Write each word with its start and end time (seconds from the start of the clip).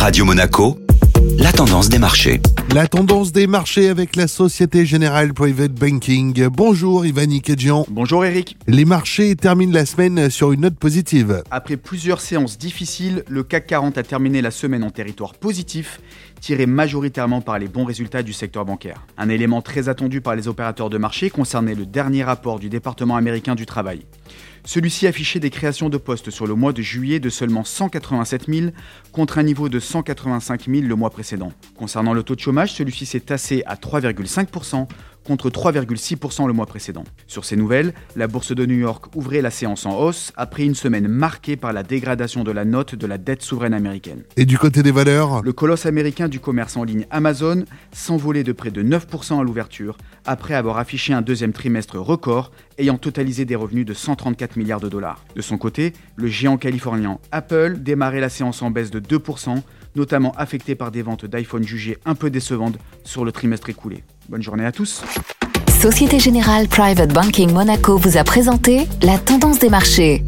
Radio 0.00 0.24
Monaco, 0.24 0.78
la 1.38 1.52
tendance 1.52 1.90
des 1.90 1.98
marchés. 1.98 2.40
La 2.74 2.86
tendance 2.86 3.32
des 3.32 3.46
marchés 3.46 3.90
avec 3.90 4.16
la 4.16 4.28
Société 4.28 4.86
Générale 4.86 5.34
Private 5.34 5.72
Banking. 5.72 6.46
Bonjour 6.46 7.04
Ivani 7.04 7.42
Kedjian. 7.42 7.84
Bonjour 7.90 8.24
Eric. 8.24 8.56
Les 8.66 8.86
marchés 8.86 9.36
terminent 9.36 9.74
la 9.74 9.84
semaine 9.84 10.30
sur 10.30 10.52
une 10.52 10.62
note 10.62 10.78
positive. 10.78 11.42
Après 11.50 11.76
plusieurs 11.76 12.22
séances 12.22 12.56
difficiles, 12.56 13.24
le 13.28 13.42
CAC 13.42 13.66
40 13.66 13.98
a 13.98 14.02
terminé 14.02 14.40
la 14.40 14.50
semaine 14.50 14.84
en 14.84 14.90
territoire 14.90 15.34
positif, 15.34 16.00
tiré 16.40 16.64
majoritairement 16.64 17.42
par 17.42 17.58
les 17.58 17.68
bons 17.68 17.84
résultats 17.84 18.22
du 18.22 18.32
secteur 18.32 18.64
bancaire. 18.64 19.06
Un 19.18 19.28
élément 19.28 19.60
très 19.60 19.90
attendu 19.90 20.22
par 20.22 20.34
les 20.34 20.48
opérateurs 20.48 20.88
de 20.88 20.96
marché 20.96 21.28
concernait 21.28 21.74
le 21.74 21.84
dernier 21.84 22.24
rapport 22.24 22.58
du 22.58 22.70
département 22.70 23.16
américain 23.16 23.54
du 23.54 23.66
travail. 23.66 24.06
Celui-ci 24.64 25.06
affichait 25.06 25.40
des 25.40 25.50
créations 25.50 25.88
de 25.88 25.96
postes 25.96 26.30
sur 26.30 26.46
le 26.46 26.54
mois 26.54 26.72
de 26.72 26.82
juillet 26.82 27.20
de 27.20 27.30
seulement 27.30 27.64
187 27.64 28.46
000 28.48 28.70
contre 29.12 29.38
un 29.38 29.42
niveau 29.42 29.68
de 29.68 29.80
185 29.80 30.66
000 30.66 30.86
le 30.86 30.94
mois 30.94 31.10
précédent. 31.10 31.52
Concernant 31.76 32.12
le 32.12 32.22
taux 32.22 32.34
de 32.34 32.40
chômage, 32.40 32.72
celui-ci 32.72 33.06
s'est 33.06 33.20
tassé 33.20 33.62
à 33.66 33.76
3,5% 33.76 34.86
contre 35.30 35.48
3,6% 35.48 36.48
le 36.48 36.52
mois 36.52 36.66
précédent. 36.66 37.04
Sur 37.28 37.44
ces 37.44 37.54
nouvelles, 37.54 37.94
la 38.16 38.26
bourse 38.26 38.52
de 38.52 38.66
New 38.66 38.78
York 38.78 39.14
ouvrait 39.14 39.42
la 39.42 39.52
séance 39.52 39.86
en 39.86 39.96
hausse 39.96 40.32
après 40.36 40.64
une 40.64 40.74
semaine 40.74 41.06
marquée 41.06 41.54
par 41.54 41.72
la 41.72 41.84
dégradation 41.84 42.42
de 42.42 42.50
la 42.50 42.64
note 42.64 42.96
de 42.96 43.06
la 43.06 43.16
dette 43.16 43.42
souveraine 43.42 43.72
américaine. 43.72 44.24
Et 44.36 44.44
du 44.44 44.58
côté 44.58 44.82
des 44.82 44.90
valeurs? 44.90 45.40
Le 45.44 45.52
colosse 45.52 45.86
américain 45.86 46.26
du 46.26 46.40
commerce 46.40 46.76
en 46.76 46.82
ligne 46.82 47.06
Amazon 47.12 47.64
s'envolait 47.92 48.42
de 48.42 48.50
près 48.50 48.72
de 48.72 48.82
9% 48.82 49.38
à 49.38 49.44
l'ouverture 49.44 49.98
après 50.26 50.54
avoir 50.54 50.78
affiché 50.78 51.12
un 51.12 51.22
deuxième 51.22 51.52
trimestre 51.52 51.96
record 51.96 52.50
ayant 52.78 52.98
totalisé 52.98 53.44
des 53.44 53.54
revenus 53.54 53.86
de 53.86 53.94
134 53.94 54.56
milliards 54.56 54.80
de 54.80 54.88
dollars. 54.88 55.24
De 55.36 55.42
son 55.42 55.58
côté, 55.58 55.92
le 56.16 56.26
géant 56.26 56.56
californien 56.56 57.20
Apple 57.30 57.76
démarrait 57.78 58.18
la 58.18 58.30
séance 58.30 58.62
en 58.62 58.72
baisse 58.72 58.90
de 58.90 58.98
2%, 58.98 59.62
notamment 59.94 60.32
affecté 60.32 60.74
par 60.74 60.90
des 60.90 61.02
ventes 61.02 61.24
d'iPhone 61.24 61.62
jugées 61.62 61.98
un 62.04 62.16
peu 62.16 62.30
décevantes 62.30 62.78
sur 63.04 63.24
le 63.24 63.30
trimestre 63.30 63.70
écoulé. 63.70 64.02
Bonne 64.30 64.42
journée 64.44 64.64
à 64.64 64.70
tous. 64.70 65.02
Société 65.80 66.20
Générale 66.20 66.68
Private 66.68 67.12
Banking 67.12 67.52
Monaco 67.52 67.96
vous 67.96 68.16
a 68.16 68.22
présenté 68.22 68.86
la 69.02 69.18
tendance 69.18 69.58
des 69.58 69.70
marchés. 69.70 70.22